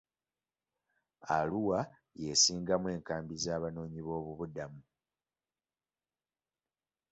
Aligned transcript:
Arua 1.37 1.79
y'esingamu 2.21 2.87
enkambi 2.95 3.35
z'abanoonyiboobubudamu. 3.43 4.81